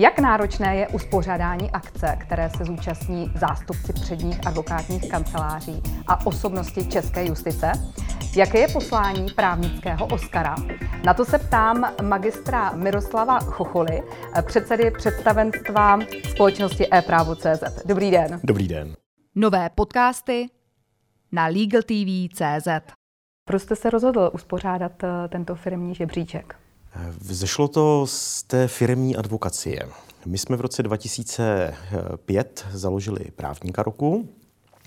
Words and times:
Jak 0.00 0.18
náročné 0.18 0.76
je 0.76 0.88
uspořádání 0.88 1.70
akce, 1.70 2.16
které 2.20 2.50
se 2.50 2.64
zúčastní 2.64 3.32
zástupci 3.34 3.92
předních 3.92 4.46
advokátních 4.46 5.10
kanceláří 5.10 5.82
a 6.06 6.26
osobnosti 6.26 6.86
české 6.86 7.26
justice? 7.26 7.72
Jaké 8.36 8.58
je 8.58 8.68
poslání 8.68 9.26
právnického 9.30 10.06
Oscara? 10.06 10.54
Na 11.04 11.14
to 11.14 11.24
se 11.24 11.38
ptám 11.38 11.94
magistra 12.02 12.72
Miroslava 12.72 13.40
Chocholy, 13.40 14.02
předsedy 14.46 14.90
představenstva 14.90 15.98
společnosti 16.30 16.86
e-právo.cz. 16.92 17.84
Dobrý 17.86 18.10
den. 18.10 18.40
Dobrý 18.44 18.68
den. 18.68 18.94
Nové 19.34 19.70
podcasty 19.70 20.46
na 21.32 21.46
LegalTV.cz. 21.46 22.68
Proč 23.44 23.62
jste 23.62 23.76
se 23.76 23.90
rozhodl 23.90 24.30
uspořádat 24.34 25.04
eh, 25.04 25.28
tento 25.28 25.54
firmní 25.54 25.94
žebříček? 25.94 26.56
Vzešlo 27.20 27.68
to 27.68 28.06
z 28.06 28.42
té 28.42 28.68
firmní 28.68 29.16
advokacie. 29.16 29.88
My 30.26 30.38
jsme 30.38 30.56
v 30.56 30.60
roce 30.60 30.82
2005 30.82 32.66
založili 32.72 33.30
právníka 33.36 33.82
roku 33.82 34.28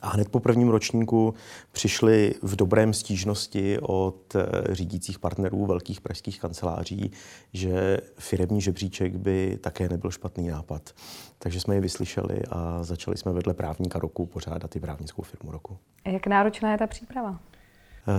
a 0.00 0.08
hned 0.08 0.28
po 0.28 0.40
prvním 0.40 0.68
ročníku 0.68 1.34
přišli 1.72 2.34
v 2.42 2.56
dobrém 2.56 2.92
stížnosti 2.92 3.78
od 3.80 4.34
eh, 4.34 4.74
řídících 4.74 5.18
partnerů 5.18 5.66
velkých 5.66 6.00
pražských 6.00 6.40
kanceláří, 6.40 7.12
že 7.52 7.98
firmní 8.18 8.60
žebříček 8.60 9.16
by 9.16 9.58
také 9.60 9.88
nebyl 9.88 10.10
špatný 10.10 10.48
nápad. 10.48 10.90
Takže 11.38 11.60
jsme 11.60 11.74
je 11.74 11.80
vyslyšeli 11.80 12.42
a 12.50 12.82
začali 12.82 13.16
jsme 13.16 13.32
vedle 13.32 13.54
právníka 13.54 13.98
roku 13.98 14.26
pořádat 14.26 14.76
i 14.76 14.80
právnickou 14.80 15.22
firmu 15.22 15.52
roku. 15.52 15.78
Jak 16.04 16.26
náročná 16.26 16.72
je 16.72 16.78
ta 16.78 16.86
příprava? 16.86 17.40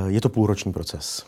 Je 0.08 0.22
to 0.22 0.30
půlroční 0.30 0.74
proces. 0.74 1.26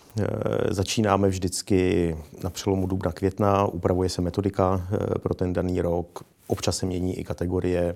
Začínáme 0.70 1.27
vždycky 1.27 2.18
na 2.44 2.50
přelomu 2.50 2.88
dubna 2.88 3.12
května, 3.12 3.66
upravuje 3.66 4.09
se 4.09 4.22
metodika 4.22 4.88
eh, 4.91 5.20
pro 5.20 5.34
ten 5.34 5.54
daný 5.54 5.81
rok, 5.81 6.23
občas 6.48 6.78
se 6.78 6.86
mění 6.86 7.20
i 7.20 7.23
kategorie. 7.23 7.95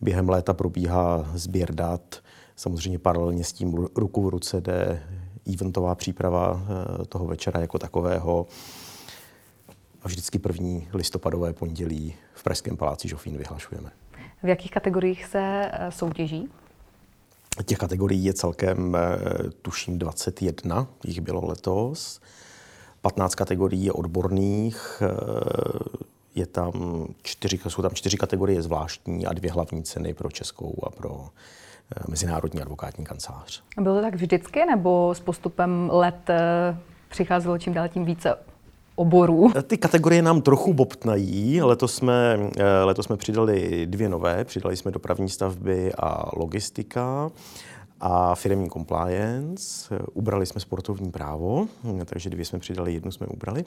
Během 0.00 0.28
léta 0.28 0.54
probíhá 0.54 1.30
sběr 1.34 1.74
dat, 1.74 2.16
samozřejmě 2.56 2.98
paralelně 2.98 3.44
s 3.44 3.52
tím 3.52 3.74
ruku 3.96 4.22
v 4.22 4.28
ruce 4.28 4.60
jde 4.60 5.02
eventová 5.54 5.94
příprava 5.94 6.62
eh, 6.62 7.04
toho 7.04 7.26
večera 7.26 7.60
jako 7.60 7.78
takového. 7.78 8.46
A 10.02 10.08
vždycky 10.08 10.38
první 10.38 10.88
listopadové 10.94 11.52
pondělí 11.52 12.14
v 12.34 12.42
Pražském 12.42 12.76
paláci 12.76 13.08
Žofín 13.08 13.36
vyhlašujeme. 13.36 13.90
V 14.42 14.48
jakých 14.48 14.70
kategoriích 14.70 15.24
se 15.24 15.70
eh, 15.72 15.90
soutěží? 15.90 16.48
Těch 17.62 17.78
kategorií 17.78 18.24
je 18.24 18.34
celkem, 18.34 18.96
eh, 18.96 19.18
tuším, 19.62 19.98
21, 19.98 20.86
jich 21.04 21.20
bylo 21.20 21.46
letos. 21.46 22.20
15 23.00 23.34
kategorií 23.34 23.84
je 23.84 23.92
odborných, 23.92 25.02
eh, 25.02 25.10
je 26.34 26.46
tam 26.46 27.06
čtyři, 27.22 27.60
jsou 27.68 27.82
tam 27.82 27.90
čtyři 27.94 28.16
kategorie 28.16 28.62
zvláštní 28.62 29.26
a 29.26 29.32
dvě 29.32 29.52
hlavní 29.52 29.82
ceny 29.82 30.14
pro 30.14 30.30
českou 30.30 30.74
a 30.86 30.90
pro 30.90 31.28
eh, 31.96 32.02
mezinárodní 32.08 32.62
advokátní 32.62 33.04
kancelář. 33.04 33.62
Bylo 33.80 33.96
to 33.96 34.02
tak 34.02 34.14
vždycky, 34.14 34.66
nebo 34.66 35.14
s 35.14 35.20
postupem 35.20 35.90
let 35.92 36.30
přicházelo 37.08 37.58
čím 37.58 37.72
dál 37.72 37.88
tím 37.88 38.04
více 38.04 38.34
oborů. 38.94 39.50
Ty 39.66 39.78
kategorie 39.78 40.22
nám 40.22 40.42
trochu 40.42 40.72
bobtnají. 40.72 41.62
Letos 41.62 41.94
jsme, 41.94 42.38
eh, 42.56 42.84
letos 42.84 43.06
jsme 43.06 43.16
přidali 43.16 43.86
dvě 43.86 44.08
nové. 44.08 44.44
Přidali 44.44 44.76
jsme 44.76 44.90
dopravní 44.90 45.28
stavby 45.28 45.92
a 45.98 46.30
logistika 46.36 47.30
a 48.00 48.34
firmní 48.34 48.70
compliance. 48.70 49.98
Ubrali 50.12 50.46
jsme 50.46 50.60
sportovní 50.60 51.10
právo, 51.10 51.66
takže 52.04 52.30
dvě 52.30 52.44
jsme 52.44 52.58
přidali, 52.58 52.94
jednu 52.94 53.10
jsme 53.10 53.26
ubrali. 53.26 53.64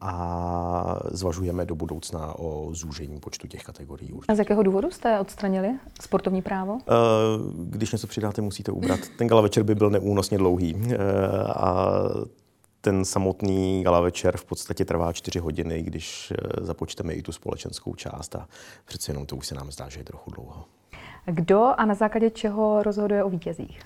A 0.00 1.00
zvažujeme 1.10 1.66
do 1.66 1.74
budoucna 1.74 2.38
o 2.38 2.68
zúžení 2.72 3.20
počtu 3.20 3.46
těch 3.46 3.62
kategorií. 3.62 4.20
A 4.28 4.34
z 4.34 4.38
jakého 4.38 4.62
důvodu 4.62 4.90
jste 4.90 5.20
odstranili 5.20 5.68
sportovní 6.02 6.42
právo? 6.42 6.78
Eh, 6.80 6.92
když 7.64 7.92
něco 7.92 8.06
přidáte, 8.06 8.42
musíte 8.42 8.72
ubrat. 8.72 9.00
Ten 9.18 9.28
gala 9.28 9.40
večer 9.40 9.62
by 9.62 9.74
byl 9.74 9.90
neúnosně 9.90 10.38
dlouhý. 10.38 10.76
Eh, 10.90 10.96
a 11.56 11.92
ten 12.88 13.04
samotný 13.04 13.82
gala 13.82 14.00
večer 14.00 14.36
v 14.36 14.44
podstatě 14.44 14.84
trvá 14.84 15.12
čtyři 15.12 15.38
hodiny, 15.38 15.82
když 15.82 16.32
eh, 16.32 16.64
započteme 16.64 17.14
i 17.14 17.22
tu 17.22 17.32
společenskou 17.32 17.94
část 17.94 18.34
a 18.36 18.48
přece 18.84 19.10
jenom 19.10 19.26
to 19.26 19.36
už 19.36 19.46
se 19.46 19.54
nám 19.54 19.72
zdá, 19.72 19.88
že 19.88 20.00
je 20.00 20.04
trochu 20.04 20.30
dlouho. 20.30 20.64
Kdo 21.26 21.64
a 21.76 21.84
na 21.84 21.94
základě 21.94 22.30
čeho 22.30 22.82
rozhoduje 22.82 23.24
o 23.24 23.30
vítězích? 23.30 23.80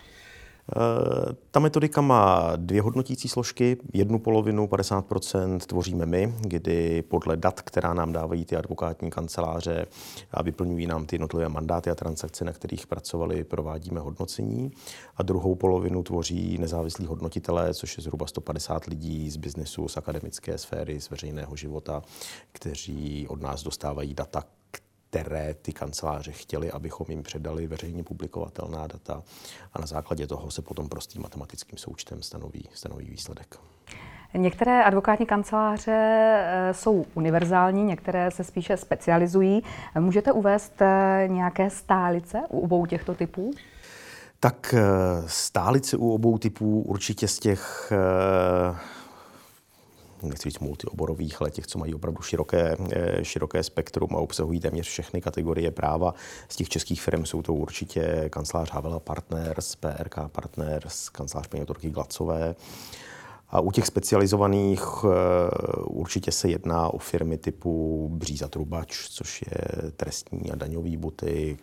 Eh, 0.70 1.32
ta 1.50 1.60
metodika 1.60 2.00
má 2.00 2.52
dvě 2.56 2.82
hodnotící 2.82 3.28
složky. 3.28 3.76
Jednu 3.92 4.18
polovinu, 4.18 4.66
50%, 4.66 5.58
tvoříme 5.66 6.06
my, 6.06 6.34
kdy 6.40 7.02
podle 7.02 7.36
dat, 7.36 7.60
která 7.60 7.94
nám 7.94 8.12
dávají 8.12 8.44
ty 8.44 8.56
advokátní 8.56 9.10
kanceláře 9.10 9.86
a 10.30 10.42
vyplňují 10.42 10.86
nám 10.86 11.06
ty 11.06 11.14
jednotlivé 11.14 11.48
mandáty 11.48 11.90
a 11.90 11.94
transakce, 11.94 12.44
na 12.44 12.52
kterých 12.52 12.86
pracovali, 12.86 13.44
provádíme 13.44 14.00
hodnocení. 14.00 14.70
A 15.16 15.22
druhou 15.22 15.54
polovinu 15.54 16.02
tvoří 16.02 16.58
nezávislí 16.58 17.06
hodnotitelé, 17.06 17.74
což 17.74 17.96
je 17.96 18.02
zhruba 18.02 18.26
150 18.26 18.84
lidí 18.84 19.30
z 19.30 19.36
biznesu, 19.36 19.88
z 19.88 19.96
akademické 19.96 20.58
sféry, 20.58 21.00
z 21.00 21.10
veřejného 21.10 21.56
života, 21.56 22.02
kteří 22.52 23.28
od 23.28 23.42
nás 23.42 23.62
dostávají 23.62 24.14
data, 24.14 24.44
které 25.12 25.54
ty 25.54 25.72
kanceláře 25.72 26.32
chtěli, 26.32 26.70
abychom 26.70 27.06
jim 27.08 27.22
předali 27.22 27.66
veřejně 27.66 28.02
publikovatelná 28.02 28.86
data 28.86 29.22
a 29.72 29.80
na 29.80 29.86
základě 29.86 30.26
toho 30.26 30.50
se 30.50 30.62
potom 30.62 30.88
prostým 30.88 31.22
matematickým 31.22 31.78
součtem 31.78 32.22
stanoví, 32.22 32.68
stanoví 32.74 33.10
výsledek. 33.10 33.56
Některé 34.34 34.84
advokátní 34.84 35.26
kanceláře 35.26 35.92
eh, 35.92 36.74
jsou 36.74 37.04
univerzální, 37.14 37.84
některé 37.84 38.30
se 38.30 38.44
spíše 38.44 38.76
specializují. 38.76 39.62
Můžete 39.98 40.32
uvést 40.32 40.82
eh, 40.82 41.24
nějaké 41.26 41.70
stálice 41.70 42.42
u 42.48 42.60
obou 42.60 42.86
těchto 42.86 43.14
typů? 43.14 43.50
Tak 44.40 44.74
eh, 44.74 44.82
stálice 45.26 45.96
u 45.96 46.10
obou 46.10 46.38
typů 46.38 46.82
určitě 46.82 47.28
z 47.28 47.38
těch 47.38 47.92
nechci 50.22 50.50
říct 50.50 50.58
multioborových, 50.58 51.40
ale 51.40 51.50
těch, 51.50 51.66
co 51.66 51.78
mají 51.78 51.94
opravdu 51.94 52.22
široké, 52.22 52.76
eh, 52.92 53.24
široké 53.24 53.62
spektrum 53.62 54.16
a 54.16 54.18
obsahují 54.18 54.60
téměř 54.60 54.86
všechny 54.86 55.20
kategorie 55.20 55.70
práva. 55.70 56.14
Z 56.48 56.56
těch 56.56 56.68
českých 56.68 57.02
firm 57.02 57.26
jsou 57.26 57.42
to 57.42 57.54
určitě 57.54 58.28
kancelář 58.30 58.70
Havela 58.70 59.00
Partners, 59.00 59.76
PRK 59.76 60.28
Partners, 60.28 61.08
kancelář 61.08 61.46
paní 61.46 61.64
Glacové, 61.82 62.54
a 63.52 63.60
u 63.60 63.70
těch 63.70 63.86
specializovaných 63.86 64.82
eh, 65.04 65.08
určitě 65.84 66.32
se 66.32 66.48
jedná 66.48 66.88
o 66.88 66.98
firmy 66.98 67.38
typu 67.38 68.08
Bříza 68.12 68.48
Trubač, 68.48 69.08
což 69.08 69.42
je 69.42 69.92
trestní 69.92 70.50
a 70.52 70.56
daňový 70.56 70.96
butik. 70.96 71.62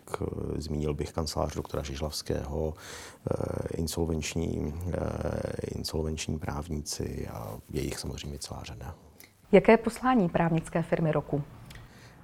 Zmínil 0.56 0.94
bych 0.94 1.12
kancelář 1.12 1.56
doktora 1.56 1.84
Žižlavského, 1.84 2.74
eh, 2.74 3.34
insolvenční, 3.78 4.74
eh, 4.94 4.98
insolvenční 5.76 6.40
právníci 6.40 7.28
a 7.34 7.58
je 7.70 7.82
jich 7.82 8.00
samozřejmě 8.00 8.40
celá 8.40 8.64
řada. 8.64 8.96
Jaké 9.52 9.72
je 9.72 9.78
poslání 9.78 10.30
právnické 10.30 10.82
firmy 10.82 11.12
roku? 11.12 11.44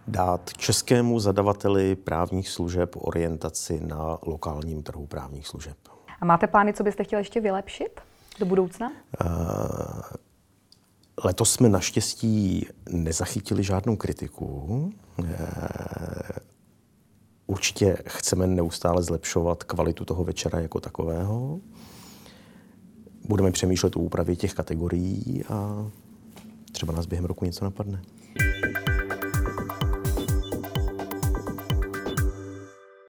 Dát 0.07 0.53
českému 0.53 1.19
zadavateli 1.19 1.95
právních 1.95 2.49
služeb 2.49 2.95
orientaci 2.95 3.79
na 3.81 4.17
lokálním 4.25 4.83
trhu 4.83 5.07
právních 5.07 5.47
služeb. 5.47 5.77
A 6.21 6.25
máte 6.25 6.47
plány, 6.47 6.73
co 6.73 6.83
byste 6.83 7.03
chtěli 7.03 7.19
ještě 7.19 7.41
vylepšit? 7.41 8.01
Do 8.39 8.45
budoucna? 8.45 8.91
Uh, 9.25 10.01
letos 11.23 11.53
jsme 11.53 11.69
naštěstí 11.69 12.67
nezachytili 12.89 13.63
žádnou 13.63 13.95
kritiku. 13.95 14.45
Uh, 15.17 15.25
určitě 17.47 17.97
chceme 18.07 18.47
neustále 18.47 19.03
zlepšovat 19.03 19.63
kvalitu 19.63 20.05
toho 20.05 20.23
večera 20.23 20.59
jako 20.59 20.79
takového. 20.79 21.59
Budeme 23.27 23.51
přemýšlet 23.51 23.95
o 23.95 23.99
úpravě 23.99 24.35
těch 24.35 24.53
kategorií 24.53 25.43
a 25.49 25.87
třeba 26.71 26.93
nás 26.93 27.05
během 27.05 27.25
roku 27.25 27.45
něco 27.45 27.65
napadne. 27.65 28.01